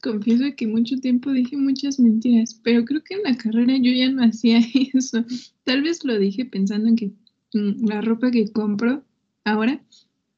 [0.00, 4.10] confieso que mucho tiempo dije muchas mentiras, pero creo que en la carrera yo ya
[4.10, 4.60] no hacía
[4.94, 5.24] eso.
[5.64, 7.12] Tal vez lo dije pensando en que
[7.54, 9.04] mm, la ropa que compro
[9.44, 9.80] ahora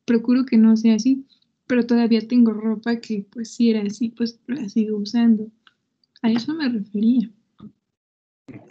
[0.04, 1.24] procuro que no sea así,
[1.66, 5.50] pero todavía tengo ropa que pues si era así, pues la sigo usando.
[6.22, 7.30] A eso me refería.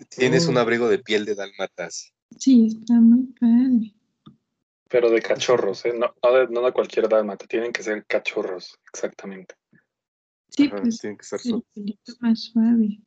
[0.10, 0.60] Tienes un oh.
[0.60, 2.14] abrigo de piel de dalmatas.
[2.38, 3.94] Sí, está muy padre.
[4.90, 5.94] Pero de cachorros, ¿eh?
[5.98, 9.56] no, no, de, no de cualquier dálmata, tienen que ser cachorros, exactamente.
[10.60, 13.02] Sí, pues tienen que ser el pelito más suave.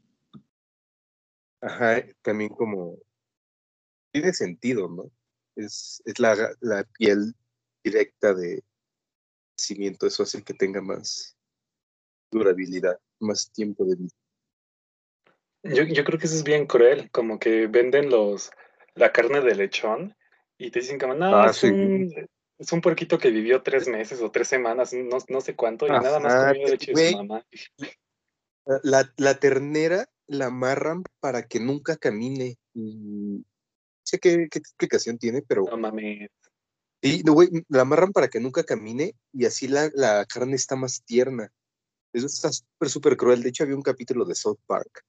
[1.60, 2.98] Ajá, también como
[4.10, 5.10] tiene sentido, ¿no?
[5.55, 7.34] Es, es la, la piel
[7.84, 8.65] directa de
[9.55, 11.37] cimiento, eso hace que tenga más
[12.30, 14.16] durabilidad, más tiempo de vida.
[15.65, 18.51] Yo, yo creo que eso es bien cruel, como que venden los
[18.95, 20.16] la carne de lechón
[20.57, 22.10] y te dicen como, no, ah, es, un,
[22.59, 25.91] es, un, puerquito que vivió tres meses o tres semanas, no, no sé cuánto, y
[25.91, 27.46] nada más comió leche de su mamá.
[28.82, 32.57] La, la, ternera la amarran para que nunca camine.
[32.74, 33.43] No
[34.04, 35.65] sé qué, qué explicación tiene, pero...
[35.65, 36.30] No mames.
[37.02, 41.02] Sí, güey, la amarran para que nunca camine y así la, la carne está más
[41.04, 41.52] tierna.
[42.13, 43.43] Eso está súper, súper cruel.
[43.43, 45.04] De hecho, había un capítulo de South Park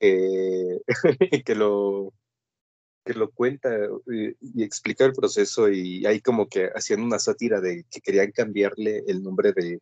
[0.00, 0.80] eh,
[1.44, 2.12] que lo
[3.04, 7.60] que lo cuenta eh, y, explica el proceso y hay como que hacían una sátira
[7.60, 9.80] de que querían cambiarle el nombre de,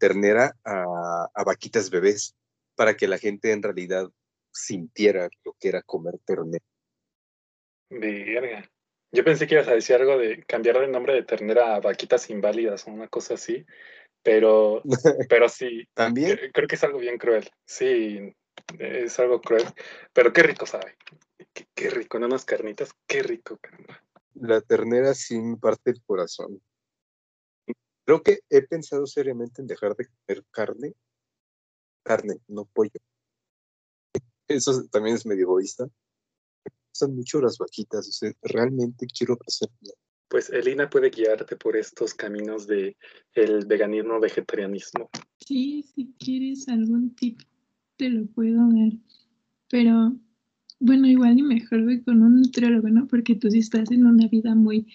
[0.00, 2.34] ternera a, a, vaquitas bebés
[2.74, 4.10] para que la gente en realidad
[4.52, 6.64] sintiera lo que era comer ternera.
[7.90, 8.68] Verga.
[9.12, 12.28] Yo pensé que ibas a decir algo de cambiar el nombre de ternera a vaquitas
[12.30, 13.64] inválidas o una cosa así,
[14.22, 14.82] pero,
[15.28, 15.86] pero sí.
[15.94, 16.38] También.
[16.52, 17.48] Creo que es algo bien cruel.
[17.64, 18.34] Sí,
[18.78, 19.64] es algo cruel,
[20.12, 20.96] pero qué rico sabe.
[21.74, 24.02] Qué, rico, no unas carnitas, qué rico, caramba.
[24.34, 26.60] La ternera sin parte del corazón.
[28.04, 30.92] Creo que he pensado seriamente en dejar de comer carne.
[32.02, 33.00] Carne, no pollo.
[34.48, 35.88] Eso también es medio egoísta.
[36.92, 39.94] Son mucho las vaquitas, o sea, realmente quiero hacerlo.
[40.28, 42.96] Pues Elina puede guiarte por estos caminos de
[43.32, 45.08] el veganismo, vegetarianismo.
[45.40, 47.40] Sí, si quieres algún tip
[47.96, 48.92] te lo puedo dar.
[49.68, 50.16] Pero
[50.78, 53.06] bueno, igual y mejor voy con un nutriólogo, ¿no?
[53.06, 54.86] Porque tú sí estás en una vida muy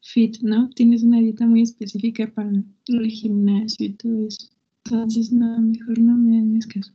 [0.00, 0.68] fit, ¿no?
[0.70, 4.50] Tienes una dieta muy específica para el gimnasio y todo eso.
[4.84, 6.92] Entonces, no, mejor no me hagas caso.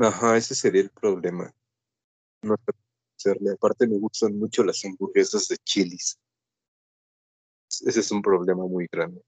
[0.00, 1.54] Ajá, ese sería el problema.
[2.42, 2.56] No
[3.16, 3.52] hacerle.
[3.52, 6.18] Aparte me gustan mucho las hamburguesas de chilis.
[7.68, 9.20] Ese es un problema muy grande.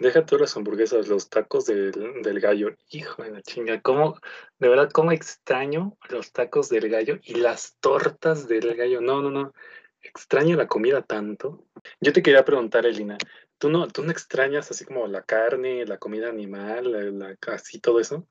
[0.00, 1.92] Deja tú las hamburguesas, los tacos del,
[2.22, 2.76] del gallo.
[2.90, 4.18] Hijo de la chinga, ¿cómo,
[4.58, 9.00] de verdad, cómo extraño los tacos del gallo y las tortas del gallo?
[9.00, 9.52] No, no, no.
[10.00, 11.66] Extraño la comida tanto.
[12.00, 13.18] Yo te quería preguntar, Elina,
[13.58, 17.98] ¿tú no, tú no extrañas así como la carne, la comida animal, la, así todo
[17.98, 18.26] eso?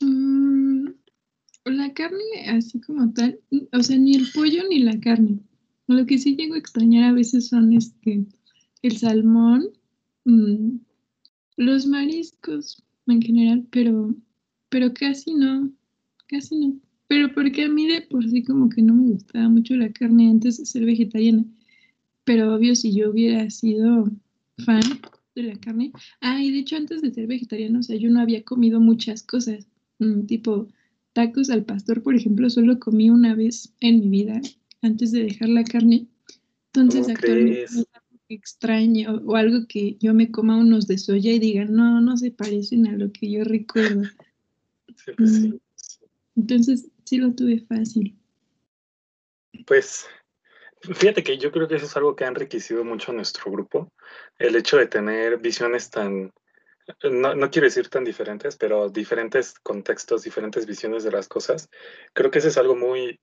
[0.00, 0.88] Mm,
[1.66, 3.40] la carne así como tal,
[3.72, 5.38] o sea, ni el pollo ni la carne.
[5.86, 8.26] Lo que sí llego a extrañar a veces son este
[8.82, 9.68] el salmón,
[10.24, 10.76] mm,
[11.56, 14.14] los mariscos en general, pero,
[14.68, 15.72] pero casi no,
[16.26, 16.80] casi no.
[17.08, 20.30] Pero porque a mí de por sí como que no me gustaba mucho la carne
[20.30, 21.44] antes de ser vegetariana.
[22.24, 24.10] Pero obvio, si yo hubiera sido
[24.64, 24.82] fan
[25.34, 25.92] de la carne.
[26.20, 29.22] Ah, y de hecho antes de ser vegetariana, o sea, yo no había comido muchas
[29.22, 29.66] cosas,
[29.98, 30.68] mm, tipo
[31.12, 34.40] tacos al pastor, por ejemplo, solo comí una vez en mi vida
[34.80, 36.06] antes de dejar la carne.
[36.72, 37.66] Entonces actualmente
[38.34, 42.30] extraño o algo que yo me coma unos de soya y diga, no, no se
[42.30, 44.02] parecen a lo que yo recuerdo.
[45.16, 45.58] Pues mm.
[46.36, 48.16] Entonces, sí lo tuve fácil.
[49.66, 50.06] Pues,
[50.80, 53.92] fíjate que yo creo que eso es algo que ha enriquecido mucho nuestro grupo,
[54.38, 56.32] el hecho de tener visiones tan,
[57.04, 61.68] no, no, quiero decir tan diferentes, pero diferentes contextos, diferentes visiones de las cosas.
[62.12, 63.20] Creo que eso es algo muy,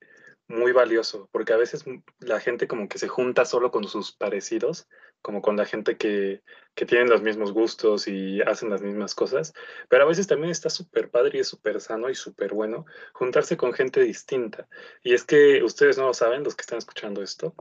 [0.50, 1.84] muy valioso, porque a veces
[2.18, 4.88] la gente como que se junta solo con sus parecidos,
[5.22, 6.42] como con la gente que,
[6.74, 9.54] que tienen los mismos gustos y hacen las mismas cosas,
[9.88, 13.56] pero a veces también está súper padre y es súper sano y súper bueno juntarse
[13.56, 14.68] con gente distinta.
[15.02, 17.54] Y es que ustedes no lo saben, los que están escuchando esto,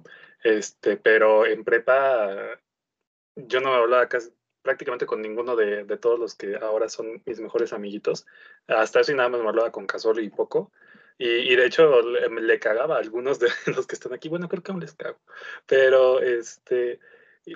[0.43, 2.59] este, pero en prepa
[3.35, 4.33] yo no me hablaba casi,
[4.63, 8.25] prácticamente con ninguno de, de, todos los que ahora son mis mejores amiguitos.
[8.67, 10.71] Hasta eso y nada más me hablaba con Casolo y poco.
[11.21, 14.29] Y, de hecho le, cagaba a algunos de los que están aquí.
[14.29, 15.19] Bueno, creo que aún les cago.
[15.67, 16.99] Pero este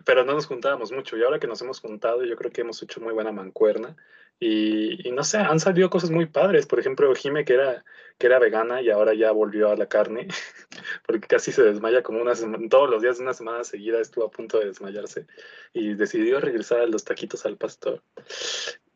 [0.05, 1.17] pero no nos juntábamos mucho.
[1.17, 3.95] Y ahora que nos hemos juntado, yo creo que hemos hecho muy buena mancuerna.
[4.39, 6.65] Y, no sé, han salido cosas muy padres.
[6.65, 7.85] Por ejemplo, Jime, que era,
[8.17, 10.27] que era vegana y ahora ya volvió a la carne,
[11.07, 14.25] porque casi se desmaya como una semana, todos los días de una semana seguida estuvo
[14.25, 15.27] a punto de desmayarse
[15.71, 18.01] y decidió regresar a los taquitos al pastor.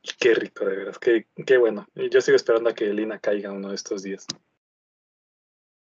[0.02, 1.88] Y qué rico, de veras, qué, qué bueno.
[1.96, 4.26] Yo sigo esperando a que Lina caiga uno de estos días.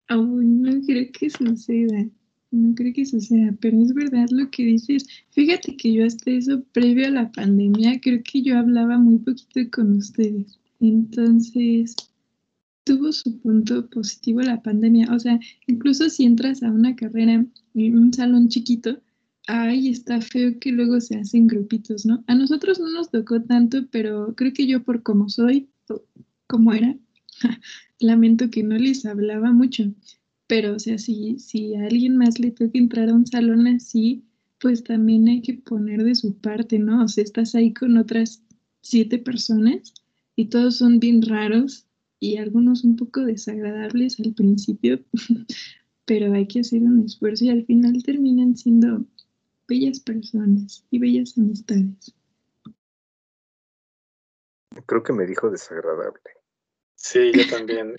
[0.08, 2.10] Ay, no creo que suceda.
[2.52, 5.06] No creo que suceda, pero es verdad lo que dices.
[5.32, 9.60] Fíjate que yo hasta eso, previo a la pandemia, creo que yo hablaba muy poquito
[9.72, 10.58] con ustedes.
[10.80, 11.96] Entonces,
[12.86, 15.14] tuvo su punto positivo la pandemia.
[15.14, 19.02] O sea, incluso si entras a una carrera en un salón chiquito,
[19.48, 22.24] ay, está feo que luego se hacen grupitos, ¿no?
[22.28, 25.70] A nosotros no nos tocó tanto, pero creo que yo por como soy,
[26.48, 26.98] como era,
[28.00, 29.84] lamento que no les hablaba mucho.
[30.48, 34.24] Pero, o sea, si, si a alguien más le toca entrar a un salón así,
[34.60, 37.04] pues también hay que poner de su parte, ¿no?
[37.04, 38.44] O sea, estás ahí con otras
[38.82, 39.94] siete personas
[40.36, 41.88] y todos son bien raros
[42.20, 45.00] y algunos un poco desagradables al principio,
[46.06, 49.06] pero hay que hacer un esfuerzo y al final terminan siendo
[49.68, 52.16] bellas personas y bellas amistades.
[54.86, 56.37] Creo que me dijo desagradable.
[57.00, 57.96] Sí, yo también.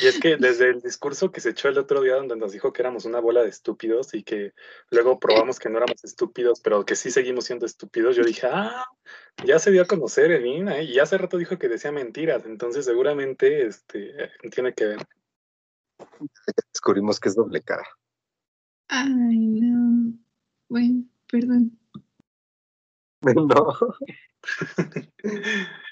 [0.00, 2.72] Y es que desde el discurso que se echó el otro día donde nos dijo
[2.72, 4.54] que éramos una bola de estúpidos y que
[4.90, 8.86] luego probamos que no éramos estúpidos, pero que sí seguimos siendo estúpidos, yo dije, ah,
[9.44, 10.84] ya se dio a conocer Elina, ¿eh?
[10.84, 14.98] y hace rato dijo que decía mentiras, entonces seguramente este, tiene que ver.
[16.72, 17.84] Descubrimos que es doble cara.
[18.86, 20.16] Ay, no.
[20.68, 21.76] Bueno, perdón.
[23.34, 23.76] No.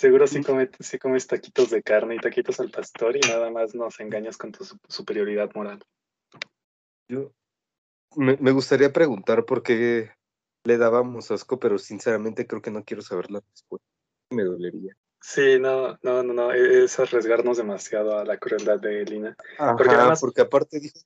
[0.00, 3.74] Seguro sí, come, sí comes taquitos de carne y taquitos al pastor y nada más
[3.74, 5.84] nos engañas con tu superioridad moral.
[7.06, 7.34] Yo
[8.16, 10.10] me, gustaría preguntar por qué
[10.64, 13.86] le dábamos asco, pero sinceramente creo que no quiero saber la respuesta.
[14.30, 14.96] Me dolería.
[15.20, 19.36] Sí, no, no, no, no, e, es arriesgarnos demasiado a la crueldad de Lina.
[19.76, 20.98] porque, porque aparte dijo,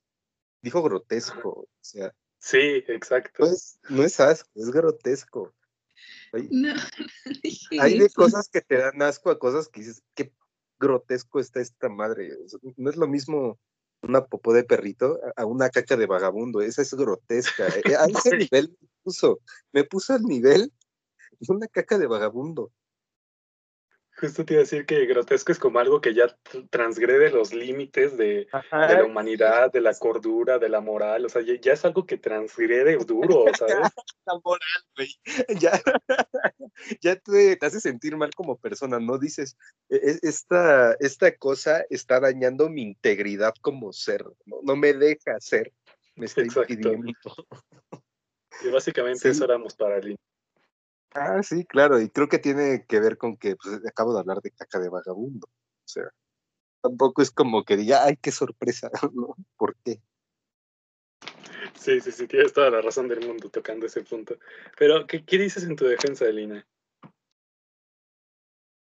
[0.63, 2.15] dijo grotesco, o sea.
[2.39, 3.39] Sí, exacto.
[3.39, 5.53] Pues no es asco, es grotesco.
[6.35, 6.75] Hay, no,
[7.81, 10.33] hay de cosas que te dan asco a cosas que dices, qué
[10.79, 12.31] grotesco está esta madre.
[12.77, 13.59] No es lo mismo
[14.03, 16.61] una popó de perrito a una caca de vagabundo.
[16.61, 17.69] Esa es grotesca.
[17.69, 19.41] Eh, a ese nivel me puso.
[19.73, 20.73] Me puso al nivel
[21.41, 22.71] de una caca de vagabundo.
[24.25, 26.35] Justo te iba a decir que grotesco es como algo que ya
[26.71, 31.27] transgrede los límites de, la humanidad, de la cordura, de la moral.
[31.27, 33.77] O sea, ya, es algo que transgrede duro, ¿sabes?
[34.25, 35.09] la moral, güey.
[35.61, 35.79] Ya,
[37.03, 39.19] ya te, hace sentir mal como persona, ¿no?
[39.19, 39.59] Dices,
[39.91, 45.71] e, e, esta, esta cosa está dañando mi integridad como ser, no, me deja ser,
[46.17, 47.13] me está impidiendo.
[48.63, 50.17] Y básicamente eso éramos para el
[51.15, 54.41] Ah, sí, claro, y creo que tiene que ver con que pues, acabo de hablar
[54.41, 55.47] de caca de vagabundo.
[55.47, 56.05] O sea,
[56.83, 59.37] tampoco es como que diga, ay, qué sorpresa, ¿no?
[59.57, 60.01] ¿Por qué?
[61.75, 64.39] Sí, sí, sí, tienes toda la razón del mundo tocando ese punto.
[64.77, 66.67] Pero, ¿qué, qué dices en tu defensa, Lina?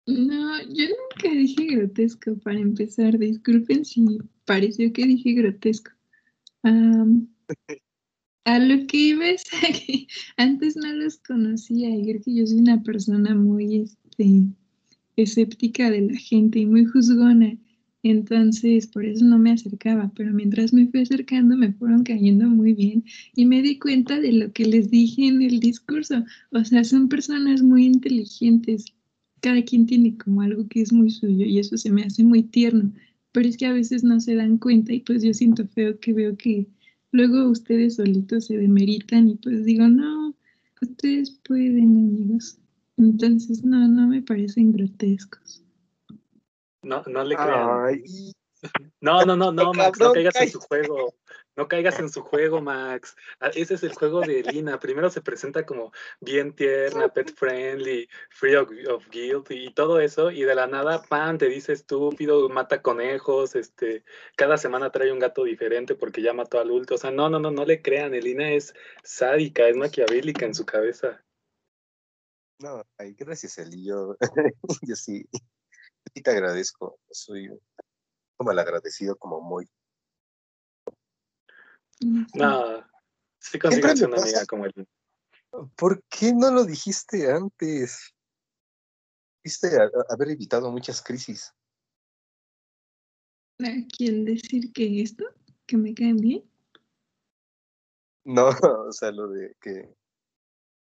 [0.06, 3.18] No, yo nunca dije grotesco para empezar.
[3.18, 5.90] Disculpen si pareció que dije grotesco.
[8.44, 9.24] A lo que iba
[9.60, 10.06] que
[10.36, 14.42] antes no los conocía y creo que yo soy una persona muy este,
[15.16, 17.56] escéptica de la gente y muy juzgona.
[18.02, 22.74] Entonces, por eso no me acercaba, pero mientras me fui acercando me fueron cayendo muy
[22.74, 23.02] bien
[23.34, 26.22] y me di cuenta de lo que les dije en el discurso.
[26.50, 28.84] O sea, son personas muy inteligentes.
[29.40, 32.42] Cada quien tiene como algo que es muy suyo y eso se me hace muy
[32.42, 32.92] tierno,
[33.32, 36.12] pero es que a veces no se dan cuenta y pues yo siento feo que
[36.12, 36.66] veo que
[37.14, 40.34] luego ustedes solitos se demeritan y pues digo, no,
[40.82, 42.58] ustedes pueden, amigos.
[42.96, 45.62] Entonces, no, no me parecen grotescos.
[46.82, 48.02] No, no le crean.
[49.00, 51.14] No, no, no, no, Max, no caigas en su juego.
[51.56, 53.16] No caigas en su juego, Max.
[53.38, 54.80] Ah, ese es el juego de Lina.
[54.80, 58.70] Primero se presenta como bien tierna, pet friendly, free of,
[59.10, 64.04] guilt y todo eso, y de la nada, pan, te dice estúpido, mata conejos, este,
[64.36, 66.96] cada semana trae un gato diferente porque ya mató al adulto.
[66.96, 68.14] O sea, no, no, no, no le crean.
[68.14, 71.24] Elina es sádica, es maquiavélica en su cabeza.
[72.58, 73.84] No, ay, gracias, Eli.
[73.84, 74.16] Yo,
[74.82, 75.24] yo sí,
[76.12, 76.98] te agradezco.
[77.10, 77.48] Soy
[78.36, 79.68] como el agradecido, como muy
[82.00, 82.84] no,
[83.38, 84.88] sí consigues una amiga como él.
[85.76, 88.14] ¿Por qué no lo dijiste antes?
[89.44, 89.68] Viste
[90.08, 91.54] haber evitado muchas crisis.
[93.96, 95.24] quién decir que esto?
[95.66, 96.50] ¿Que me caen bien?
[98.24, 99.94] No, o sea, lo de que,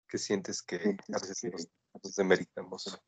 [0.07, 3.01] que sientes que a veces nos demeritamos.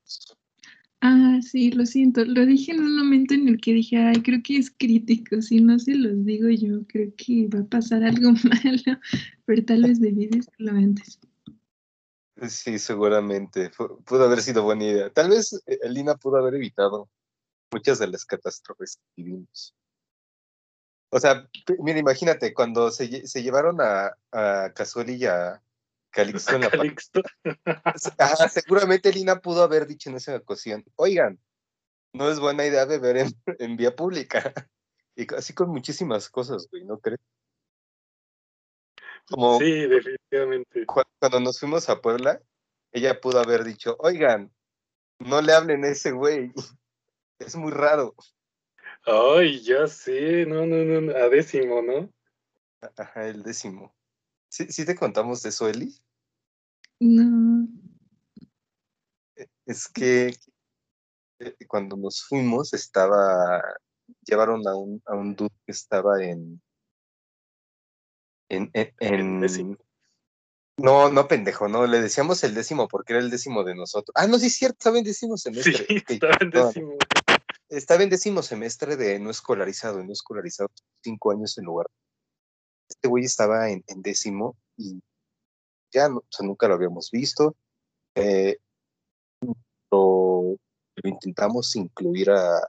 [1.01, 2.25] Ah, sí, lo siento.
[2.25, 5.41] Lo dije en un momento en el que dije, ay, creo que es crítico.
[5.41, 8.99] Si no se los digo yo, creo que va a pasar algo malo,
[9.45, 11.19] pero tal vez debí decirlo antes.
[12.49, 13.71] Sí, seguramente.
[14.05, 15.09] pudo haber sido buena idea.
[15.11, 17.09] Tal vez eh, Elina pudo haber evitado
[17.71, 19.75] muchas de las catástrofes que vivimos.
[21.09, 21.47] O sea,
[21.79, 24.73] mira, imagínate, cuando se, se llevaron a, a
[25.07, 25.61] y a
[26.17, 27.21] Calixto en la Calixto.
[28.49, 31.39] seguramente Lina pudo haber dicho en esa ocasión, oigan,
[32.11, 34.53] no es buena idea beber en, en vía pública.
[35.19, 37.19] Y así con muchísimas cosas, güey, ¿no crees?
[39.27, 40.85] Como sí, definitivamente.
[40.85, 42.39] Cuando nos fuimos a Puebla,
[42.91, 44.53] ella pudo haber dicho, oigan,
[45.17, 46.53] no le hablen a ese güey.
[47.39, 48.13] Es muy raro.
[49.05, 52.11] Ay, ya sé, no, no, no, a décimo, ¿no?
[52.95, 53.95] Ajá, el décimo.
[54.49, 55.99] ¿Sí, ¿Sí te contamos de eso, Eli?
[56.99, 57.67] No.
[59.35, 60.33] E, es que
[61.39, 63.61] eh, cuando nos fuimos estaba,
[64.23, 66.61] llevaron a un, a un dude que estaba en,
[68.49, 69.77] en, en,
[70.79, 74.13] no, no, pendejo, no, le decíamos el décimo porque era el décimo de nosotros.
[74.15, 75.85] Ah, no, sí es cierto, estaba en décimo semestre.
[75.87, 76.93] Sí, estaba en décimo.
[77.69, 80.69] Estaba en décimo semestre de no escolarizado, no escolarizado
[81.03, 81.87] cinco años en lugar.
[82.87, 85.01] Este güey estaba en, décimo y
[85.91, 87.55] ya no, o sea, nunca lo habíamos visto.
[88.15, 88.57] Eh,
[89.91, 90.55] lo,
[91.03, 92.67] intentamos incluir a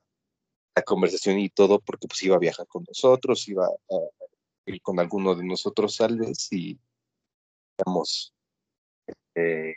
[0.76, 3.96] la conversación y todo porque pues iba a viajar con nosotros, iba a
[4.66, 6.20] ir con alguno de nosotros tal
[6.50, 6.78] y
[7.84, 8.34] vamos
[9.34, 9.74] eh,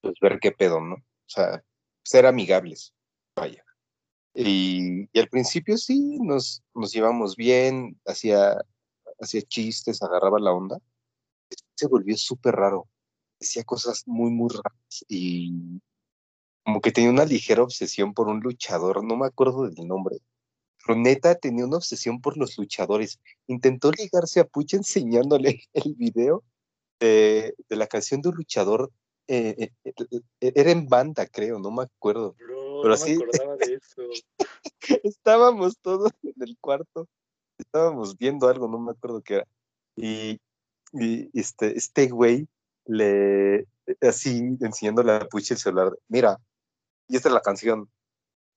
[0.00, 0.96] pues ver qué pedo, ¿no?
[0.96, 1.64] O sea,
[2.04, 2.94] ser amigables,
[3.34, 3.64] vaya.
[4.34, 8.56] Y, al principio sí, nos, nos llevamos bien, hacía,
[9.18, 10.78] hacía chistes, agarraba la onda.
[11.76, 12.88] Se volvió súper raro.
[13.38, 15.80] Decía cosas muy, muy raras y
[16.64, 20.18] como que tenía una ligera obsesión por un luchador, no me acuerdo del nombre,
[20.84, 23.20] pero neta tenía una obsesión por los luchadores.
[23.46, 26.42] Intentó ligarse a Puch enseñándole el video
[26.98, 28.90] de, de la canción de un luchador.
[29.28, 29.92] Eh, eh,
[30.40, 32.34] eh, era en banda, creo, no me acuerdo.
[32.38, 34.02] pero no me acordaba de eso.
[35.02, 37.08] estábamos todos en el cuarto,
[37.58, 39.48] estábamos viendo algo, no me acuerdo qué era.
[39.96, 40.40] Y,
[40.92, 42.48] y este, este güey
[42.86, 43.66] le,
[44.00, 46.38] así enseñándole a Puch el celular, mira,
[47.08, 47.90] y esta es la canción.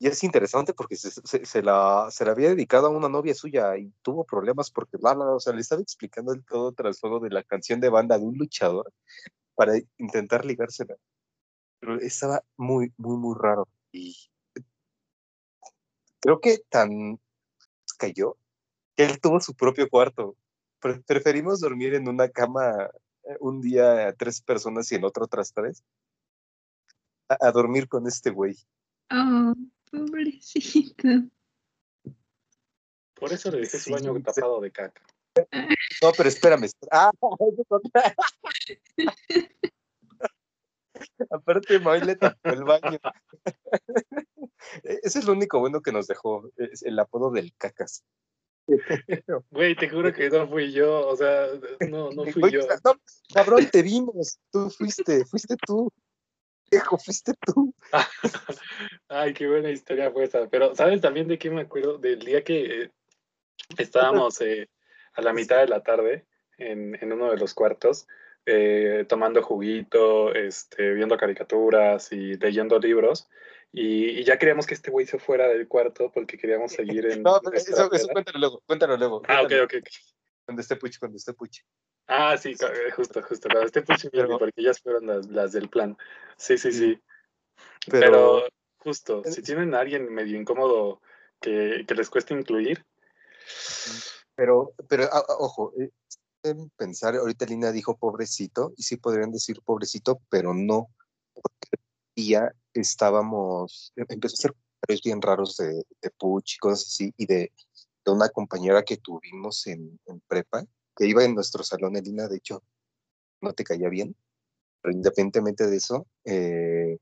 [0.02, 3.78] Y es interesante porque se, se, la, se la había dedicado a una novia suya
[3.78, 7.30] y tuvo problemas porque, bla, bla, o sea, le estaba explicando el todo trasfondo de
[7.30, 8.94] la canción de banda de un luchador
[9.56, 10.96] para intentar ligársela.
[11.82, 13.68] Pero estaba muy, muy, muy raro.
[13.92, 14.16] Y
[16.22, 17.20] creo que tan
[17.98, 18.38] cayó
[18.96, 20.38] que él tuvo su propio cuarto.
[20.80, 22.90] Preferimos dormir en una cama
[23.24, 25.84] eh, un día tres personas y en otro otras tres
[27.30, 28.56] a, dormir con este güey.
[29.12, 29.54] Oh,
[29.92, 31.08] pobrecito.
[33.14, 35.02] Por eso le dejé su baño tapado de caca.
[36.02, 36.70] No, pero espérame.
[36.92, 37.12] Ah,
[41.32, 43.00] Aparte, May le tapó el baño.
[44.84, 48.04] Ese es lo único bueno que nos dejó, es el apodo del cacas.
[49.52, 51.48] Güey, te juro que no fui yo, o sea,
[51.90, 52.62] no, no fui yo.
[53.34, 55.92] cabrón, te vimos, tú fuiste, fuiste tú.
[56.72, 57.74] Viejo, fuiste tú.
[59.10, 60.48] Ay, qué buena historia fue esa.
[60.50, 61.98] Pero, ¿sabes también de qué me acuerdo?
[61.98, 62.92] Del día que eh,
[63.78, 64.70] estábamos eh,
[65.14, 66.26] a la mitad de la tarde
[66.58, 68.08] en, en uno de los cuartos,
[68.46, 73.28] eh, tomando juguito, este, viendo caricaturas y leyendo libros.
[73.72, 76.72] Y, ya queríamos que este güey se fuera del cuarto porque queríamos
[77.02, 77.24] seguir en.
[77.24, 79.22] No, pero eso, eso, cuéntalo luego, cuéntalo luego.
[79.28, 79.74] Ah, ok, ok.
[80.46, 81.62] Cuando esté Puchi, cuando esté Puchi.
[82.08, 83.48] Ah, sí, eh, justo, justo.
[83.50, 85.96] Cuando esté Puchi, porque ellas fueron las, las, del plan.
[86.38, 87.00] Sí, sí, sí.
[87.88, 88.48] Pero,
[88.78, 91.02] justo, si tienen a alguien medio incómodo
[91.40, 92.84] que, que les cueste incluir.
[94.36, 95.92] Pero, pero ah, ah, ojo, eh,
[96.78, 100.88] pensar, ahorita Lina dijo pobrecito, y sí podrían decir pobrecito, pero no,
[101.34, 101.84] porque
[102.16, 107.14] día estábamos, em, empezó a hacer comentarios bien raros de, de Puch y cosas así,
[107.18, 107.52] y de,
[108.06, 112.38] de una compañera que tuvimos en, en, prepa, que iba en nuestro salón, Elina, de
[112.38, 112.64] hecho,
[113.42, 114.16] no te caía bien,
[114.82, 116.98] pero independientemente de eso, eh,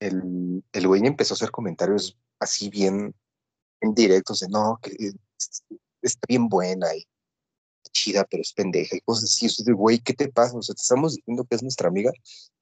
[0.00, 3.14] el, el güey empezó a hacer comentarios así bien,
[3.80, 5.12] en directos de no, que
[6.02, 7.04] está bien buena y
[7.94, 9.48] chida, pero es pendeja y cosas así.
[9.64, 10.56] de, güey, ¿qué te pasa?
[10.56, 12.10] O sea, te estamos diciendo que es nuestra amiga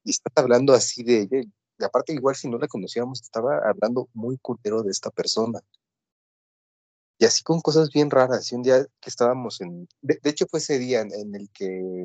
[0.05, 1.43] y estás hablando así de ella.
[1.79, 5.61] Y aparte, igual si no la conocíamos, estaba hablando muy culero de esta persona.
[7.19, 8.51] Y así con cosas bien raras.
[8.53, 9.89] Y un día que estábamos en.
[10.01, 12.05] De, hecho, fue ese día en, el que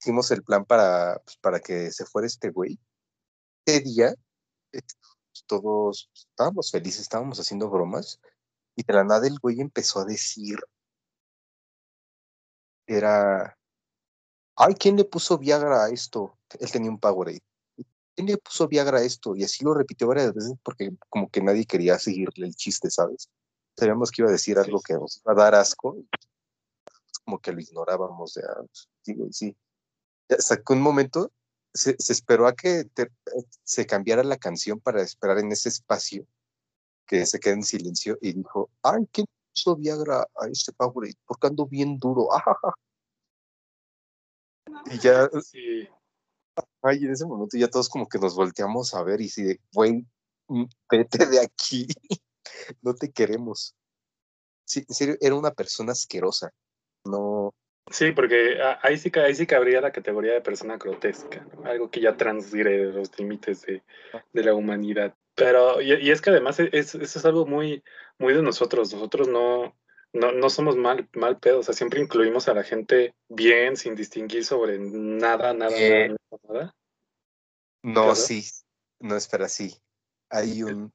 [0.00, 2.78] hicimos el plan para, pues, para que se fuera este güey.
[3.64, 4.14] Ese día,
[4.72, 4.80] eh,
[5.46, 8.20] todos estábamos felices, estábamos haciendo bromas,
[8.76, 10.58] y de la nada el güey empezó a decir,
[12.86, 13.56] era,
[14.56, 16.38] ay, ¿quién le puso Viagra a esto?
[16.60, 17.45] Él tenía un Powerade.
[18.16, 19.36] ¿Quién le puso Viagra esto?
[19.36, 23.28] Y así lo repitió varias veces porque como que nadie quería seguirle el chiste, ¿sabes?
[23.76, 25.98] Sabíamos que iba a decir algo que nos iba a dar asco.
[27.24, 28.48] Como que lo ignorábamos, ya,
[29.04, 29.54] digo, sí.
[30.30, 31.30] Hasta que un momento
[31.74, 32.88] se, esperó a que
[33.64, 36.26] se cambiara la canción para esperar en ese espacio
[37.06, 41.18] que se quede en silencio y dijo, ay, ¿quién puso Viagra a este Powerade?
[41.26, 42.28] Porque ando bien duro.
[44.90, 45.28] Y ya.
[46.86, 49.60] Ay, en ese momento ya todos como que nos volteamos a ver y si de,
[49.72, 50.06] güey,
[50.48, 51.86] mm, vete de aquí,
[52.82, 53.74] no te queremos.
[54.64, 56.52] Sí, en serio, era una persona asquerosa,
[57.04, 57.54] no,
[57.90, 62.16] Sí, porque ahí sí, ahí sí cabría la categoría de persona grotesca, algo que ya
[62.16, 63.82] transgrede los límites de,
[64.32, 65.14] de la humanidad.
[65.36, 67.84] Pero, y, es que además es, eso es algo muy,
[68.18, 68.92] muy de nosotros.
[68.92, 69.76] Nosotros no,
[70.16, 73.94] no, no somos mal, mal pedo, o sea, siempre incluimos a la gente bien, sin
[73.94, 76.14] distinguir sobre nada, nada, eh,
[76.48, 76.74] nada,
[77.82, 78.44] No, sí,
[79.00, 79.76] no, espera, sí.
[80.30, 80.92] Hay un,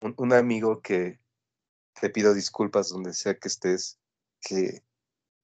[0.00, 1.20] un, un amigo que
[2.00, 3.98] te pido disculpas donde sea que estés,
[4.40, 4.82] que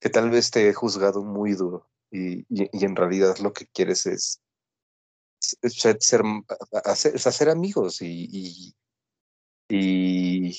[0.04, 4.04] que tal vez te he juzgado muy duro y, y, en realidad lo que quieres
[4.04, 4.42] es,
[5.40, 5.96] ser,
[6.84, 8.74] hacer, hacer, amigos y,
[9.70, 10.58] y,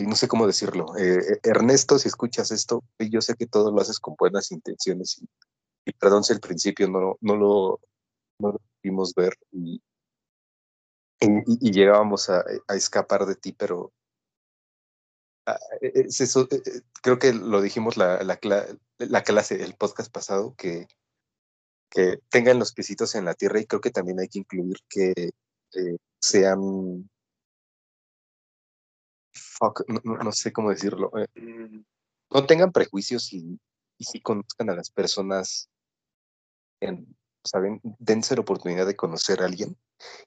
[0.00, 0.96] no sé cómo decirlo.
[0.96, 5.22] Eh, eh, Ernesto, si escuchas esto, yo sé que todo lo haces con buenas intenciones
[5.84, 7.80] y, perdón si al principio no, lo,
[8.38, 9.82] no lo pudimos ver y,
[11.20, 13.92] y, llegábamos a, escapar de ti, pero
[15.46, 18.38] Ah, e, e, e, creo que lo dijimos la, la,
[18.98, 20.86] la, clase, el podcast pasado, que,
[21.90, 25.12] que tengan los piecitos en la tierra y creo que también hay que incluir que
[25.74, 27.10] eh, sean,
[30.04, 31.84] no, sé cómo decirlo, eh, mm.
[32.30, 33.58] no tengan prejuicios y,
[33.98, 35.70] y sí conozcan a las personas,
[36.80, 37.80] en, ¿saben?
[37.98, 39.76] Dense la oportunidad de conocer a alguien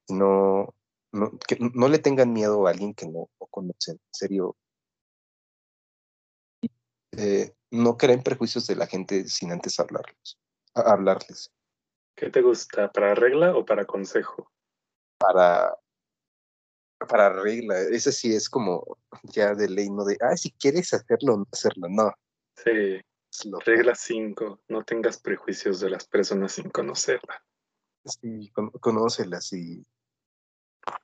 [0.07, 0.73] y no,
[1.11, 3.95] no, que no le tengan miedo a alguien que no, no conocen.
[3.95, 4.55] En serio,
[7.17, 10.39] eh, no creen prejuicios de la gente sin antes hablarlos,
[10.73, 11.51] hablarles.
[12.15, 12.91] ¿Qué te gusta?
[12.91, 14.51] ¿Para regla o para consejo?
[15.17, 15.77] Para,
[17.07, 17.79] para regla.
[17.79, 21.87] Ese sí es como ya de ley, no de, ah, si quieres hacerlo, no hacerlo,
[21.89, 22.11] no.
[22.55, 23.01] Sí.
[23.65, 27.41] Regla 5, no tengas prejuicios de las personas sin conocerlas.
[28.05, 29.83] Sí, conócelas y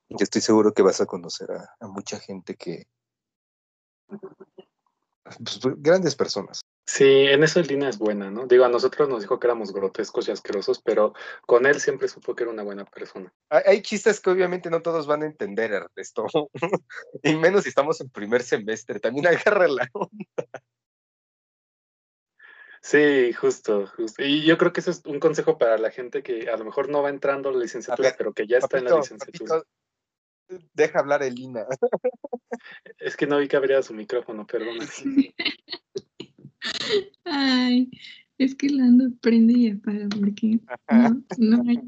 [0.07, 2.87] yo estoy seguro que vas a conocer a mucha gente que,
[5.37, 6.61] pues, grandes personas.
[6.85, 8.47] Sí, en eso el Dina es buena, ¿no?
[8.47, 11.13] Digo, a nosotros nos dijo que éramos grotescos y asquerosos, pero
[11.45, 13.31] con él siempre supo que era una buena persona.
[13.49, 16.25] Hay, chistes que obviamente no todos van a entender, Ernesto.
[17.23, 18.99] y menos si estamos en primer semestre.
[18.99, 20.19] También agarra la onda.
[22.81, 24.23] Sí, justo, justo.
[24.23, 26.89] Y yo creo que eso es un consejo para la gente que a lo mejor
[26.89, 29.63] no va entrando a la licenciatura, pero que ya está en la licenciatura
[30.73, 31.65] deja hablar Elina.
[32.99, 34.77] Es que no vi que abría su micrófono, perdón.
[37.25, 37.89] Ay,
[38.37, 40.59] es que la ando prende y apaga porque
[40.89, 41.79] no, no hay...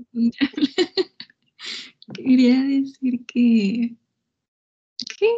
[2.13, 3.95] Quería decir que...
[5.17, 5.30] ¿Qué?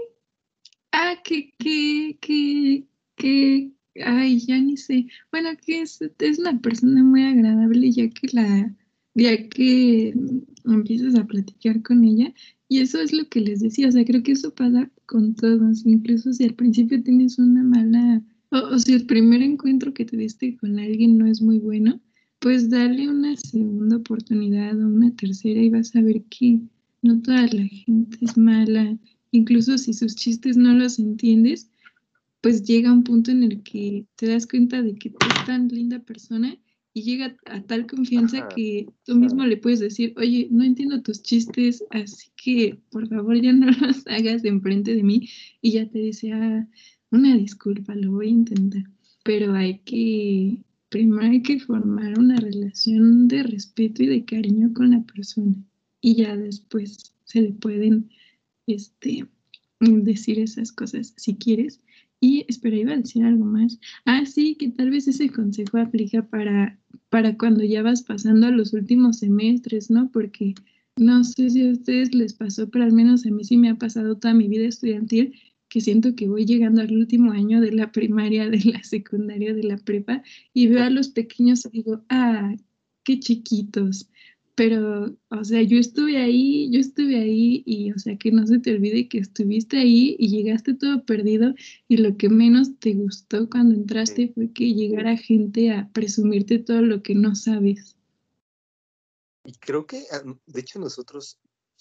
[0.91, 2.85] Ah, que, que, que,
[3.15, 3.71] que...
[4.03, 5.07] Ay, ya ni sé.
[5.31, 8.75] Bueno, que es, es una persona muy agradable ya que la...
[9.17, 10.13] Ya que
[10.65, 12.33] empiezas a platicar con ella,
[12.67, 15.85] y eso es lo que les decía, o sea, creo que eso pasa con todos,
[15.85, 20.79] incluso si al principio tienes una mala, o, si el primer encuentro que tuviste con
[20.79, 21.99] alguien no es muy bueno,
[22.39, 26.59] pues dale una segunda oportunidad o una tercera y vas a ver que
[27.01, 28.97] no toda la gente es mala,
[29.31, 31.69] incluso si sus chistes no los entiendes,
[32.41, 35.99] pues llega un punto en el que te das cuenta de que es tan linda
[35.99, 36.57] persona
[36.95, 41.21] y llega a tal confianza que tú mismo le puedes decir, oye, no entiendo tus
[41.21, 45.27] chistes, así que por favor ya no los hagas enfrente de mí
[45.61, 46.65] y ya te dice, ah,
[47.11, 48.83] una disculpa, lo voy a intentar.
[49.25, 54.91] Pero hay que, primero hay que formar una relación de respeto y de cariño con
[54.91, 55.53] la persona
[55.99, 58.09] y ya después se le pueden
[58.67, 59.27] este,
[59.81, 61.81] decir esas cosas si quieres.
[62.21, 63.77] Y espera, iba a decir algo más.
[64.05, 68.51] Ah, sí, que tal vez ese consejo aplica para para cuando ya vas pasando a
[68.51, 70.09] los últimos semestres, ¿no?
[70.11, 70.55] Porque
[70.97, 73.75] no sé si a ustedes les pasó, pero al menos a mí sí me ha
[73.75, 75.33] pasado toda mi vida estudiantil
[75.67, 79.63] que siento que voy llegando al último año de la primaria, de la secundaria, de
[79.63, 82.55] la prepa y veo a los pequeños y digo, ah,
[83.03, 84.09] qué chiquitos.
[84.55, 88.59] Pero, o sea, yo estuve ahí, yo estuve ahí y, o sea, que no se
[88.59, 91.53] te olvide que estuviste ahí y llegaste todo perdido
[91.89, 96.81] y lo que menos te gustó cuando entraste fue que llegara gente a presumirte todo
[96.81, 97.97] lo que no sabes.
[99.43, 100.05] Y creo que,
[100.45, 101.37] de hecho, nosotros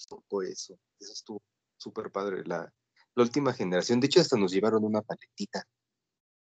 [0.07, 0.77] tocó eso.
[0.99, 1.41] Eso estuvo
[1.77, 2.43] súper padre.
[2.45, 2.71] La,
[3.15, 5.65] la última generación, de hecho, hasta nos llevaron una paletita.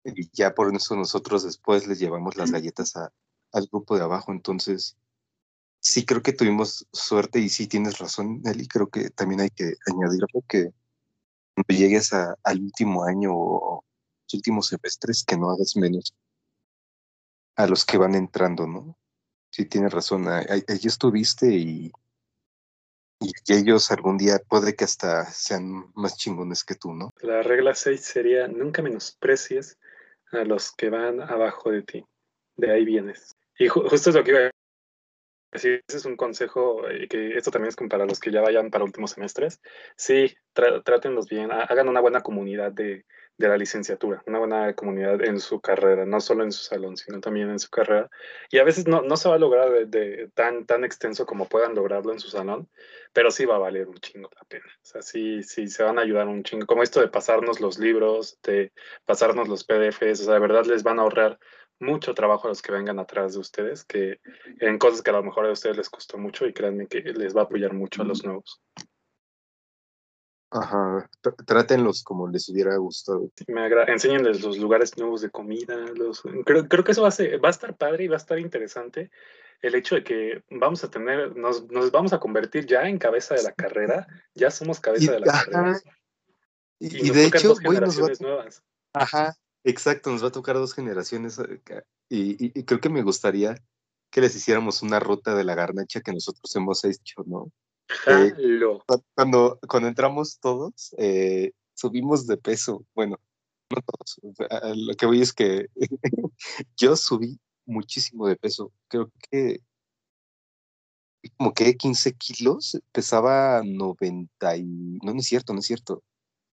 [0.04, 3.12] Y ya por eso nosotros después les llevamos las galletas a,
[3.52, 4.32] al grupo de abajo.
[4.32, 4.98] Entonces,
[5.82, 8.68] sí creo que tuvimos suerte y sí tienes razón, Nelly.
[8.68, 10.72] Creo que también hay que añadir que
[11.54, 13.84] cuando llegues al último año o
[14.24, 16.14] los últimos semestres, que no hagas menos
[17.56, 18.98] a los que van entrando, ¿no?
[19.50, 20.28] Sí tienes razón.
[20.30, 21.92] Ahí estuviste y,
[23.20, 27.10] y ellos algún día puede que hasta sean más chingones que tú, ¿no?
[27.22, 29.78] La regla 6 sería nunca menosprecies
[30.32, 32.06] a los que van abajo de ti.
[32.56, 33.36] De ahí vienes.
[33.60, 34.52] Y justo es lo que iba a
[35.52, 35.84] decir.
[35.88, 38.84] Ese es un consejo eh, que esto también es para los que ya vayan para
[38.84, 39.62] últimos semestres.
[39.96, 43.06] Sí, trátenlos bien, hagan una buena comunidad de,
[43.42, 47.20] de la licenciatura, una buena comunidad en su carrera, no solo en su salón, sino
[47.20, 48.10] también en su carrera.
[48.50, 51.76] Y a veces no, no se va a lograr de, tan, tan extenso como puedan
[51.76, 52.70] lograrlo en su salón,
[53.12, 54.66] pero sí va a valer un chingo la pena.
[54.68, 56.66] O sea, sí, sí, se van a ayudar un chingo.
[56.66, 58.72] Como esto de pasarnos los libros, de
[59.06, 61.40] pasarnos los PDFs, o sea, de verdad les van a ahorrar
[61.82, 64.20] mucho trabajo a los que vengan atrás de ustedes, que
[64.60, 67.36] en cosas que a lo mejor a ustedes les costó mucho y créanme que les
[67.36, 68.62] va a apoyar mucho a los nuevos.
[70.54, 71.10] Ajá,
[71.46, 73.32] trátenlos como les hubiera gustado.
[73.48, 75.78] me enséñenles los lugares nuevos de comida.
[75.96, 78.18] Los, creo, creo que eso va a, ser, va a estar padre y va a
[78.18, 79.12] estar interesante.
[79.62, 83.36] El hecho de que vamos a tener, nos, nos vamos a convertir ya en cabeza
[83.36, 85.80] de la carrera, ya somos cabeza de la carrera.
[86.80, 88.62] Y, de hecho, dos generaciones nuevas.
[88.92, 89.34] Ajá,
[89.64, 91.40] exacto, nos va a tocar dos generaciones.
[91.40, 93.56] Eh, y, y creo que me gustaría
[94.12, 97.52] que les hiciéramos una ruta de la garnacha que nosotros hemos hecho, ¿no?
[98.08, 98.60] Eh,
[99.16, 102.86] cuando, cuando entramos todos, eh, subimos de peso.
[102.94, 103.18] Bueno,
[103.70, 104.20] no todos.
[104.76, 105.68] lo que voy es que
[106.78, 108.72] yo subí muchísimo de peso.
[108.88, 109.62] Creo que
[111.38, 114.64] como que 15 kilos, pesaba 90 y...
[115.04, 116.04] No, no es cierto, no es cierto.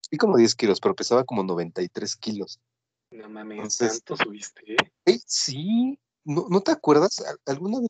[0.00, 2.60] Subí como 10 kilos, pero pesaba como 93 kilos.
[3.14, 4.76] No mames, ¿cuánto subiste?
[5.06, 7.22] Eh, sí, ¿No, ¿no te acuerdas?
[7.46, 7.88] ¿Alguna vez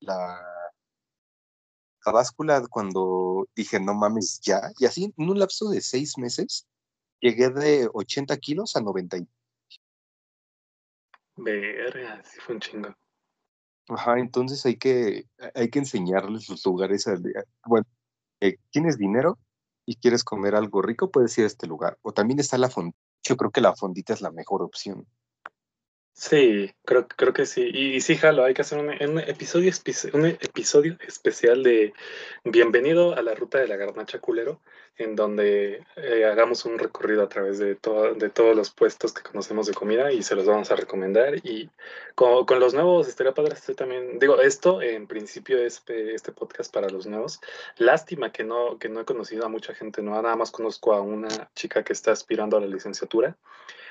[0.00, 0.40] la
[2.12, 4.72] báscula cuando dije, no mames, ya.
[4.78, 6.66] Y así, en un lapso de seis meses,
[7.20, 9.18] llegué de 80 kilos a 90.
[11.36, 12.94] Verga, sí fue un chingo.
[13.88, 17.06] Ajá, entonces hay que, hay que enseñarles los lugares.
[17.64, 17.86] Bueno,
[18.40, 19.38] eh, tienes dinero
[19.86, 21.98] y quieres comer algo rico, puedes ir a este lugar.
[22.02, 23.07] O también está la fondita.
[23.22, 25.06] Yo creo que la fondita es la mejor opción.
[26.18, 27.70] Sí, creo, creo que sí.
[27.72, 29.70] Y, sí, jalo, hay que hacer un, episodio,
[30.14, 31.92] un episodio especial de
[32.42, 34.60] Bienvenido a la ruta de la garnacha culero,
[34.96, 37.78] en donde eh, hagamos un recorrido a través de,
[38.16, 41.36] de todos los puestos que conocemos de comida y se los vamos a recomendar.
[41.46, 41.70] Y
[42.16, 46.88] con, los nuevos, estaría padre también, digo, esto en principio es este, este podcast para
[46.88, 47.40] los nuevos.
[47.76, 51.00] Lástima que no, que no he conocido a mucha gente nueva, nada más conozco a
[51.00, 53.36] una chica que está aspirando a la licenciatura.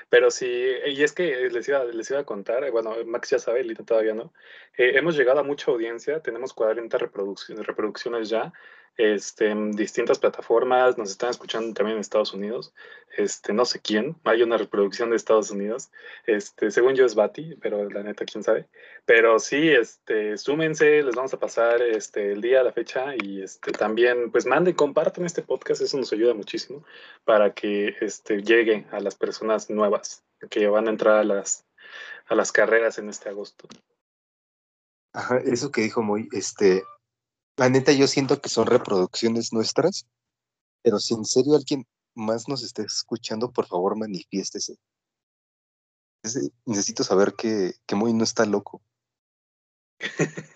[0.09, 0.47] Pero sí,
[0.85, 4.13] y es que les iba, les iba a contar, bueno, Max ya sabe, Lita todavía
[4.13, 4.33] no,
[4.77, 8.53] eh, hemos llegado a mucha audiencia, tenemos 40 reproducciones, reproducciones ya,
[8.97, 12.73] este, en distintas plataformas, nos están escuchando también en Estados Unidos,
[13.15, 15.91] este, no sé quién, hay una reproducción de Estados Unidos,
[16.25, 18.67] este, según yo es Bati, pero la neta, quién sabe,
[19.05, 23.71] pero sí, este, súmense, les vamos a pasar este, el día, la fecha, y este,
[23.71, 26.83] también, pues manden, compartan este podcast, eso nos ayuda muchísimo
[27.23, 31.65] para que este, llegue a las personas nuevas que van a entrar a las,
[32.25, 33.67] a las carreras en este agosto.
[35.13, 36.83] Ajá, eso que dijo muy, este,
[37.57, 40.07] la neta, yo siento que son reproducciones nuestras,
[40.83, 44.77] pero si en serio alguien más nos está escuchando, por favor manifiéstese.
[46.65, 48.81] Necesito saber que, que Muy no está loco.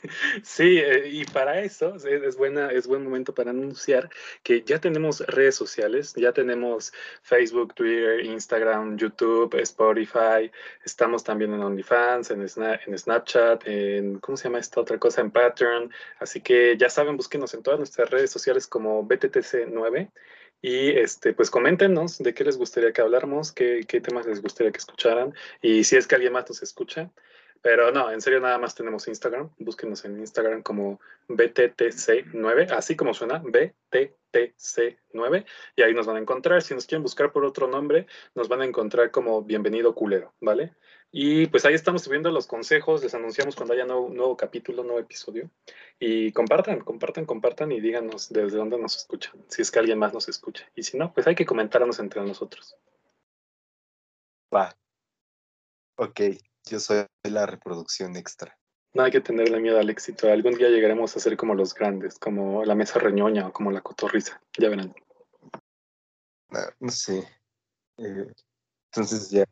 [0.43, 4.09] Sí, eh, y para eso es, buena, es buen momento para anunciar
[4.43, 10.51] que ya tenemos redes sociales, ya tenemos Facebook, Twitter, Instagram, YouTube, Spotify,
[10.83, 15.21] estamos también en OnlyFans, en, en Snapchat, en, ¿cómo se llama esta otra cosa?
[15.21, 20.11] En Pattern, así que ya saben, búsquenos en todas nuestras redes sociales como BTTC9
[20.61, 24.71] y este, pues coméntenos de qué les gustaría que habláramos, qué, qué temas les gustaría
[24.71, 27.11] que escucharan y si es que alguien más nos escucha
[27.61, 29.51] Pero no, en serio nada más tenemos Instagram.
[29.59, 35.45] Búsquenos en Instagram como BTTC9, así como suena, BTTC9.
[35.75, 36.63] Y ahí nos van a encontrar.
[36.63, 40.73] Si nos quieren buscar por otro nombre, nos van a encontrar como Bienvenido Culero, ¿vale?
[41.11, 44.99] Y pues ahí estamos subiendo los consejos, les anunciamos cuando haya nuevo, nuevo capítulo, nuevo
[44.99, 45.51] episodio.
[45.99, 50.13] Y compartan, compartan, compartan y díganos desde dónde nos escuchan, si es que alguien más
[50.13, 50.67] nos escucha.
[50.73, 52.77] Y si no, pues hay que comentarnos entre nosotros.
[54.53, 54.75] Va.
[55.97, 56.21] Ok.
[56.69, 58.57] Yo soy la reproducción extra.
[58.93, 60.29] No hay que tenerle miedo al éxito.
[60.29, 63.81] Algún día llegaremos a ser como los grandes, como la mesa reñoña o como la
[63.81, 64.41] cotorriza.
[64.57, 64.93] Ya verán.
[66.79, 67.19] No, sé.
[67.97, 68.27] Eh,
[68.91, 69.45] entonces ya.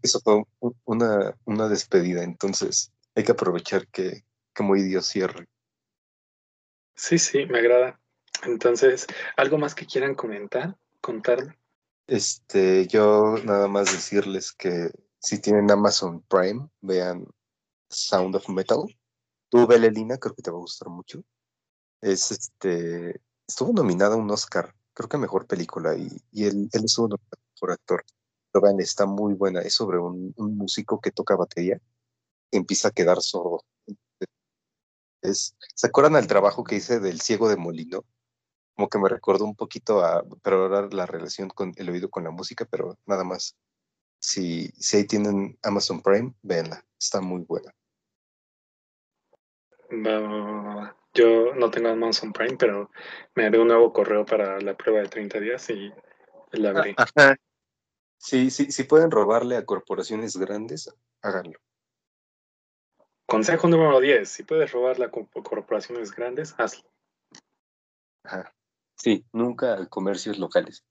[0.00, 0.42] Eso fue
[0.84, 2.22] una, una despedida.
[2.22, 5.46] Entonces hay que aprovechar que, que muy Dios cierre.
[6.96, 8.00] Sí, sí, me agrada.
[8.44, 10.76] Entonces, ¿algo más que quieran comentar?
[11.00, 11.58] ¿Contarle?
[12.06, 14.90] Este, yo nada más decirles que
[15.24, 17.26] si tienen Amazon Prime, vean
[17.88, 18.84] Sound of Metal.
[19.48, 21.24] Tú, Belelina, creo que te va a gustar mucho.
[22.02, 23.22] Es este.
[23.48, 26.08] Estuvo nominada a un Oscar, creo que mejor película, y,
[26.44, 28.04] él, él estuvo nominado por actor.
[28.52, 29.60] Pero vean, está muy buena.
[29.60, 31.80] Es sobre un, músico que toca batería
[32.50, 33.64] y empieza a quedar sordo.
[35.22, 38.04] Es, ¿Se acuerdan al trabajo que hice del ciego de Molino?
[38.76, 42.24] Como que me recordó un poquito a, pero ahora la relación con el oído con
[42.24, 43.56] la música, pero nada más.
[44.26, 47.74] Si, si ahí tienen Amazon Prime, véanla, está muy buena.
[51.12, 52.90] Yo no tengo Amazon Prime, pero
[53.34, 55.92] me haré un nuevo correo para la prueba de 30 días y
[56.52, 56.96] la abrí.
[58.16, 61.58] Sí, sí, si pueden robarle a corporaciones grandes, háganlo.
[63.26, 66.88] Consejo número 10, si puedes robarle a corporaciones grandes, hazlo.
[68.22, 68.54] Ajá.
[68.96, 70.82] Sí, nunca a comercios locales.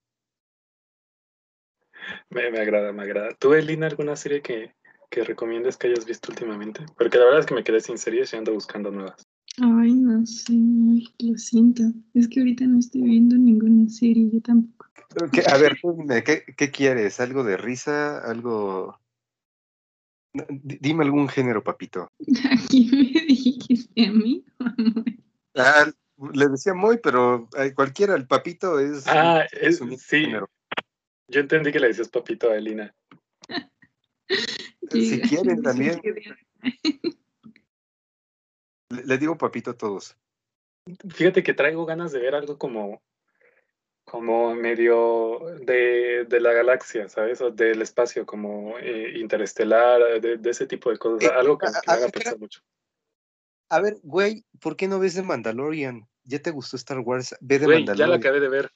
[2.30, 3.30] Me, agrada, me agrada.
[3.40, 4.74] ¿Tú, Elina, alguna serie que,
[5.10, 6.86] que recomiendes que hayas visto últimamente?
[6.98, 9.28] Porque la verdad es que me quedé sin series y ando buscando nuevas.
[9.62, 11.84] Ay, no sé, lo siento.
[12.14, 14.88] Es que ahorita no estoy viendo ninguna serie, yo tampoco.
[15.48, 15.78] a ver,
[16.26, 17.20] ¿qué, ¿qué, quieres?
[17.20, 18.20] ¿Algo de risa?
[18.20, 19.00] ¿Algo...?
[20.34, 22.08] Dime algún género, papito.
[22.52, 24.44] Aquí me dijiste a mí?
[25.56, 25.86] ah,
[26.34, 30.26] le decía muy, pero cualquiera, el papito es, ah, es, un sí.
[30.26, 30.50] género.
[31.28, 32.94] Yo entendí que le dices papito a Elina.
[34.92, 36.02] si quieren también.
[38.90, 40.18] Le digo papito a todos.
[41.10, 43.02] Fíjate que traigo ganas de ver algo como,
[44.04, 47.42] como medio de, de la galaxia, ¿sabes?
[47.42, 51.30] O del espacio, como eh, interestelar, de, ese tipo de cosas.
[51.30, 52.62] Eh, algo que, me haga pensar mucho.
[53.70, 56.08] A ver, güey, ¿por qué no ves de Mandalorian?
[56.26, 57.36] ¿Ya te gustó Star Wars?
[57.40, 57.98] Ve de Mandalorian.
[57.98, 58.72] Ya la acabé de ver.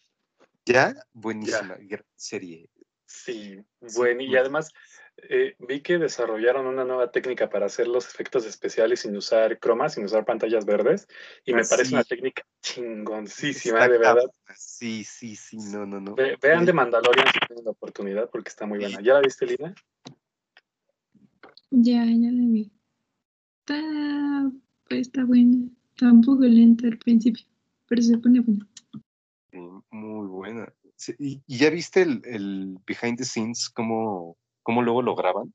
[0.67, 0.95] ¿Ya?
[1.13, 1.77] Buenísima
[2.15, 2.69] serie.
[3.05, 3.57] Sí,
[3.95, 4.73] bueno, y además
[5.29, 9.93] eh, vi que desarrollaron una nueva técnica para hacer los efectos especiales sin usar cromas,
[9.93, 11.07] sin usar pantallas verdes,
[11.45, 14.29] y me ah, parece una técnica chingoncísima, de verdad.
[14.57, 16.15] Sí, sí, sí, no, no, no.
[16.15, 18.99] vean de Mandalorian si tienen la oportunidad, porque está muy buena.
[19.01, 19.73] ¿Ya la viste, Lina?
[21.69, 22.71] Ya, ya la vi.
[23.59, 24.51] Está,
[24.89, 25.69] pues, está buena.
[25.91, 27.45] Está un poco lenta al principio,
[27.87, 28.67] pero se pone buena
[29.89, 30.73] muy buena.
[31.19, 35.53] ¿Y, ya viste el, behind the scenes, cómo, cómo luego lo graban?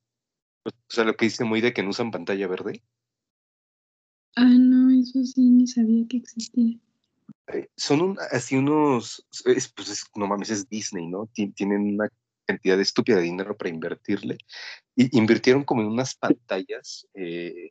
[0.65, 2.83] O sea, lo que dice muy de que no usan pantalla verde.
[4.37, 6.79] Ah, no, eso sí, ni sabía que existía.
[7.49, 11.29] Eh, son así unos, es, pues no mames, es Disney, ¿no?
[11.35, 12.09] Tienen una
[12.47, 14.39] cantidad de estúpida de dinero para invertirle.
[14.95, 17.71] Y invirtieron como en unas pantallas eh,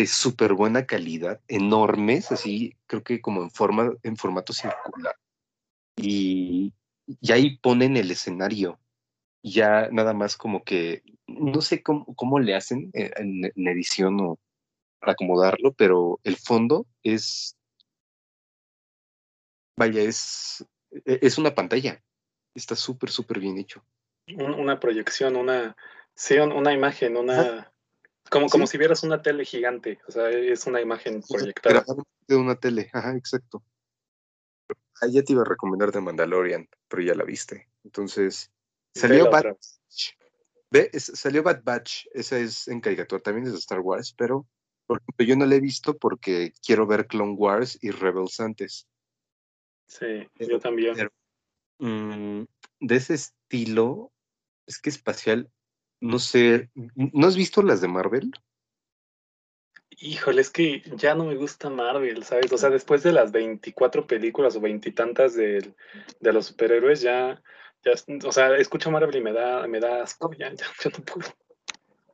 [0.00, 5.14] de súper buena calidad, enormes, así creo que como en forma, en formato circular.
[5.96, 6.72] Y,
[7.06, 8.80] y ahí ponen el escenario.
[9.42, 14.38] Ya nada más como que, no sé cómo, cómo le hacen en, edición o
[14.98, 17.56] para acomodarlo, pero el fondo es,
[19.76, 20.66] vaya, es,
[21.04, 22.02] e, es una pantalla.
[22.54, 23.84] Está súper, súper bien hecho.
[24.28, 25.76] Una proyección, una,
[26.14, 27.69] sí, una imagen, una,
[28.30, 31.84] como, como si vieras una tele gigante, o sea, es una imagen proyectada.
[32.26, 33.62] De una tele, ajá, exacto.
[35.02, 37.68] Ahí ya te iba a recomendar de Mandalorian, pero ya la viste.
[37.84, 38.50] Entonces,
[38.94, 40.14] salió Bad Batch.
[40.70, 44.46] Ve, salió Bad Batch, esa es en caricatura, también es de Star Wars, pero
[44.90, 48.88] por ejemplo, yo no la he visto porque quiero ver Clone Wars y Rebels antes.
[49.86, 50.96] Sí, yo también.
[51.78, 52.42] Mm,
[52.80, 54.12] de ese estilo,
[54.66, 55.48] es que espacial
[56.00, 58.32] no sé, ¿no has visto las de Marvel?
[60.02, 62.52] Híjole, es que ya no me gusta Marvel, ¿sabes?
[62.52, 65.74] O sea, después de las 24 películas o veintitantas de,
[66.20, 67.42] de los superhéroes, ya,
[67.84, 67.92] ya,
[68.26, 71.28] o sea, escucho Marvel y me da, me da asco, ya, ya, no puedo.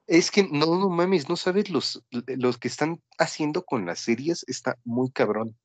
[0.09, 4.45] Es que no, no mames, no sabes los, los que están haciendo con las series,
[4.49, 5.57] está muy cabrón.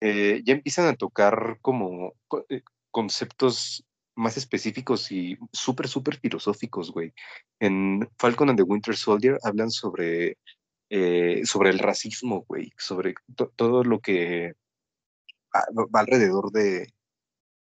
[0.00, 3.84] Eh, ya empiezan a tocar como co- eh, conceptos
[4.20, 7.12] más específicos y súper, súper filosóficos, güey.
[7.58, 10.36] En Falcon and the Winter Soldier hablan sobre,
[10.90, 14.52] eh, sobre el racismo, güey, sobre to- todo lo que
[15.52, 16.92] va alrededor de,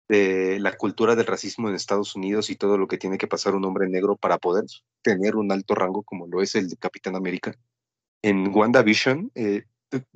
[0.08, 3.54] de la cultura del racismo en Estados Unidos y todo lo que tiene que pasar
[3.54, 4.64] un hombre negro para poder
[5.00, 7.54] tener un alto rango como lo es el de Capitán América.
[8.22, 9.64] En WandaVision eh,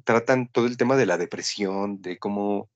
[0.04, 2.68] tratan todo el tema de la depresión, de cómo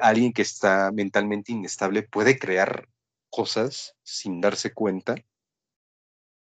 [0.00, 2.88] alguien que está mentalmente inestable puede crear
[3.30, 5.16] cosas sin darse cuenta.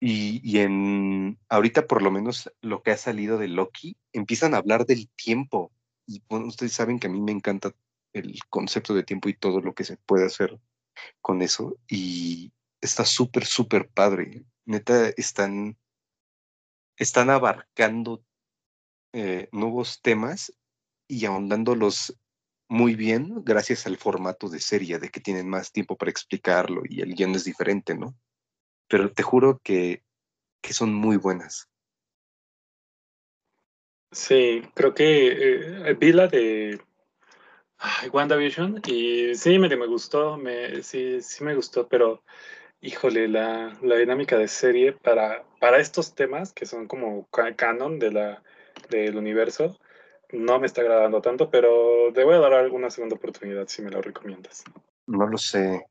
[0.02, 4.58] Y, y en ahorita por lo menos lo que ha salido de Loki, empiezan a
[4.58, 5.72] hablar del tiempo.
[6.06, 7.72] Y bueno, ustedes saben que a mí me encanta
[8.12, 10.58] el concepto de tiempo y todo lo que se puede hacer
[11.20, 11.76] con eso.
[11.88, 14.44] Y está súper, súper padre.
[14.64, 15.76] Neta, están,
[16.96, 18.24] están abarcando
[19.12, 20.52] eh, nuevos temas
[21.08, 22.16] y ahondándolos
[22.70, 27.00] muy bien gracias al formato de serie, de que tienen más tiempo para explicarlo y
[27.02, 28.14] el guion es diferente, ¿no?
[28.88, 30.04] Pero te juro que,
[30.62, 31.68] que son muy buenas.
[34.12, 36.80] Sí, creo que eh, vi la de
[38.12, 42.22] WandaVision y sí, me, me gustó, me, sí, sí me gustó, pero
[42.80, 47.98] híjole, la, la dinámica de serie para, para estos temas que son como ca- canon
[47.98, 48.42] de la,
[48.90, 49.78] del universo,
[50.32, 53.90] no me está agradando tanto, pero te voy a dar alguna segunda oportunidad si me
[53.90, 54.64] lo recomiendas.
[55.06, 55.86] No lo sé.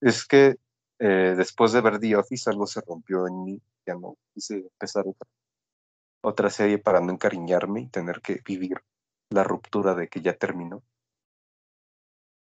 [0.00, 0.56] Es que
[0.98, 3.62] eh, después de ver The Office algo se rompió en mí.
[3.86, 5.28] Ya no quise empezar otra,
[6.22, 8.82] otra serie para no encariñarme y tener que vivir
[9.30, 10.82] la ruptura de que ya terminó.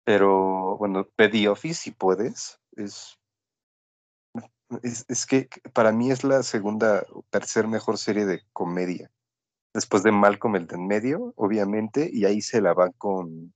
[0.06, 2.60] Pero bueno, ve The Office si puedes.
[2.78, 3.20] Es,
[4.82, 9.12] es, es que para mí es la segunda o tercer mejor serie de comedia.
[9.78, 13.54] Después de Malcolm el de en medio, obviamente, y ahí se la va con,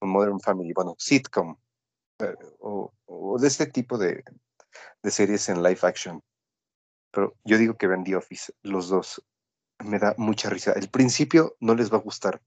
[0.00, 1.56] con Modern Family, bueno, sitcom,
[2.18, 4.24] eh, o, o de este tipo de,
[5.04, 6.20] de series en live action.
[7.12, 9.24] Pero yo digo que ven The Office, los dos.
[9.84, 10.72] Me da mucha risa.
[10.72, 12.42] El principio no les va a gustar,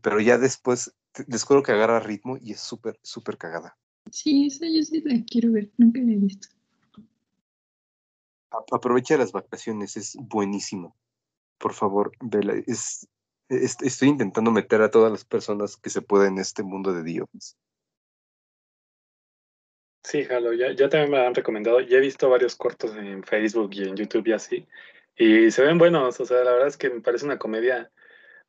[0.00, 0.94] pero ya después
[1.26, 3.76] les juro que agarra ritmo y es súper, súper cagada.
[4.12, 6.46] Sí, esa yo sí la quiero ver, nunca la he visto.
[8.70, 10.94] Aprovecha las vacaciones, es buenísimo.
[11.62, 12.54] Por favor, vela.
[12.66, 13.08] Es,
[13.48, 17.04] es- estoy intentando meter a todas las personas que se pueda en este mundo de
[17.04, 17.54] The Office.
[20.04, 23.70] Sí, Jalo, ya, ya también me han recomendado, ya he visto varios cortos en Facebook
[23.74, 24.66] y en YouTube y así,
[25.16, 27.88] y se ven buenos, o sea, la verdad es que me parece una comedia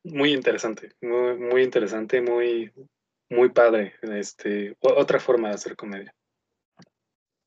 [0.02, 2.72] muy interesante, muy, muy interesante, muy,
[3.30, 6.12] muy padre, este, otra forma de hacer comedia.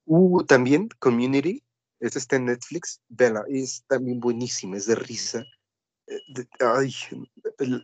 [0.05, 1.61] Uh, también Community,
[1.99, 5.43] esta está en Netflix, vela, es también buenísima, es de risa.
[6.07, 6.93] Eh, ay,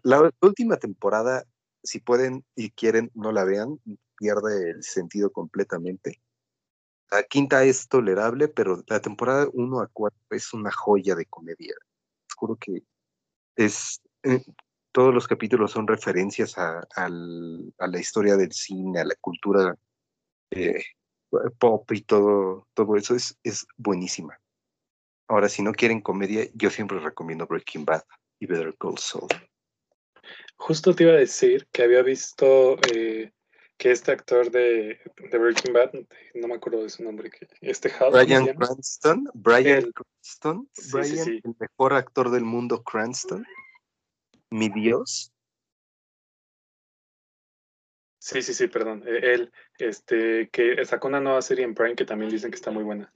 [0.03, 1.43] la última temporada,
[1.83, 3.79] si pueden y quieren, no la vean,
[4.17, 6.21] pierde el sentido completamente.
[7.11, 11.75] La quinta es tolerable, pero la temporada 1 a 4 es una joya de comedia.
[12.35, 12.83] Juro que
[13.55, 14.01] es.
[14.23, 14.43] eh,
[14.91, 19.75] todos los capítulos son referencias a la historia del cine, a la cultura
[20.51, 20.83] eh,
[21.57, 24.39] pop y todo, todo eso es, es buenísima.
[25.27, 28.03] Ahora, si no quieren comedia, yo siempre recomiendo Breaking Bad
[28.39, 29.29] y Better Call Saul.
[30.57, 33.31] Justo te iba a decir que había visto eh,
[33.77, 35.91] que este actor de, de Breaking Bad,
[36.35, 38.55] no me acuerdo de su nombre, que este Hal, ¿cómo se Brian?
[38.55, 39.93] Cranston, Brian Él.
[39.93, 41.41] Cranston, Sí, sí, Brian, sí.
[41.43, 43.45] el mejor actor del mundo, Cranston,
[44.51, 45.33] mi Dios.
[48.19, 52.05] Sí, sí, sí, perdón, eh, él, este, que sacó una nueva serie en Prime que
[52.05, 53.11] también dicen que está muy buena.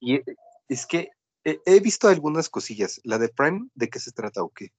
[0.00, 0.24] Y eh,
[0.68, 1.10] es que
[1.44, 3.00] he, he visto algunas cosillas.
[3.04, 4.72] La de Prime, ¿de qué se trata o qué?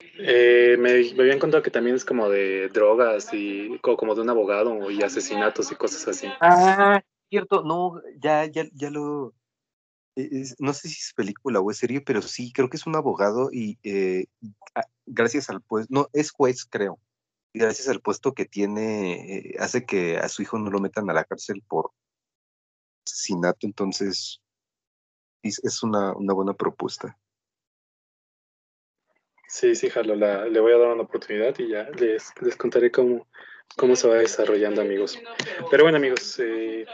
[0.00, 4.22] Eh, me, me habían contado que también es como de drogas y co- como de
[4.22, 6.28] un abogado y asesinatos y cosas así.
[6.40, 9.34] Ah, cierto, no, ya, ya, ya lo.
[10.16, 12.86] e- es- no sé si es película o es serie, pero sí, creo que es
[12.86, 14.26] un abogado y eh,
[15.06, 16.98] gracias al puesto, no, es juez, creo.
[17.52, 21.08] Y gracias al puesto que tiene, eh, hace que a su hijo no lo metan
[21.10, 21.92] a la cárcel por
[23.12, 24.40] asesinato, entonces
[25.42, 27.18] es, es una, una buena propuesta.
[29.48, 32.90] Sí, sí, Jalo, la- le voy a dar una oportunidad y ya les, les contaré
[32.90, 33.26] cómo,
[33.76, 35.18] cómo se va desarrollando, amigos.
[35.70, 36.86] Pero bueno, amigos, eh,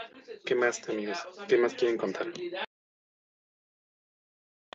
[0.45, 1.27] ¿qué más, amigos?
[1.47, 2.27] ¿Qué más quieren contar?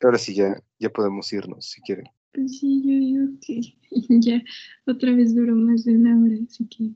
[0.02, 2.06] Ahora sí, ya, ya podemos irnos, si quieren.
[2.32, 3.60] Pues sí, yo digo que
[4.20, 4.42] ya
[4.86, 6.90] otra vez duró más de una hora, así que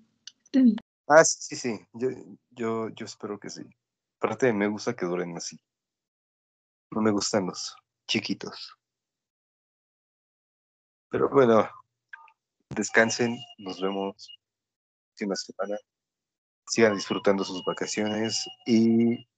[0.45, 0.77] está bien.
[1.09, 1.81] Ah, sí, sí, sí.
[1.93, 2.09] Yo,
[2.51, 3.62] Yo, yo espero que sí.
[4.25, 5.61] Aparte, me gusta que duren así.
[6.93, 7.77] No me gustan los
[8.09, 8.75] chiquitos.
[11.11, 11.68] Pero bueno,
[12.70, 14.35] descansen, nos vemos
[15.09, 15.77] próxima semana.
[16.66, 19.29] Sigan disfrutando sus vacaciones y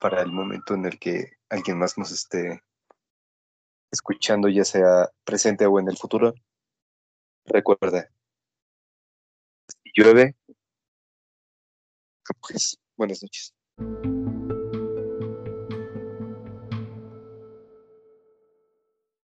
[0.00, 2.60] para el momento en el que alguien más nos esté
[3.92, 6.34] escuchando, ya sea presente o en el futuro,
[7.44, 8.10] recuerda,
[9.68, 10.34] si llueve,
[12.40, 13.54] pues buenas noches.